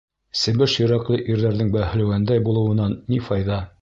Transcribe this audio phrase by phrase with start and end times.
[0.43, 3.61] Себеш йөрәкле ирҙәрҙең бәһлеүәндәй булыуынан ни файҙа!